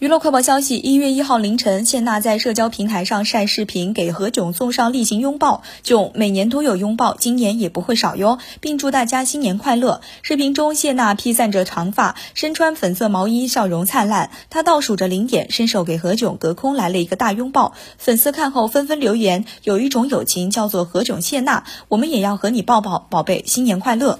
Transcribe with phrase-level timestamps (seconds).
[0.00, 5.62] 娱乐快报消息：一月一号凌晨，谢娜在社交平台上晒视频，给何炅送上例行拥抱。
[5.84, 10.00] 炅每年都有拥抱，今年也不会少哟，并祝大家新年快乐。
[10.22, 14.30] 视频中，谢娜披散着长发，身穿粉色毛衣，笑容灿烂。
[14.48, 17.74] 她倒数着零点，伸手给何炅隔空来了一个大拥抱。
[17.98, 24.18] 粉丝看后纷纷留言：“有一种友情叫做何炅谢娜，我们也要和你抱抱，宝贝，新年快乐。”